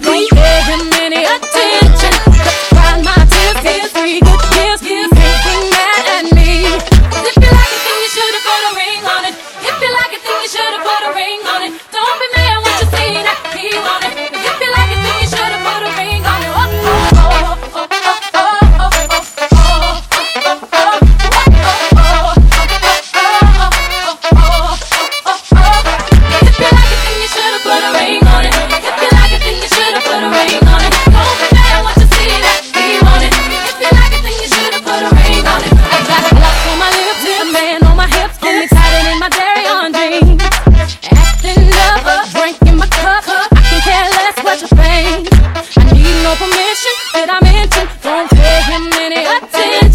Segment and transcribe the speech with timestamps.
[0.00, 0.28] baby.
[0.36, 1.67] Every minute.
[49.08, 49.87] minute.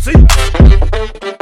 [0.00, 1.35] Sim.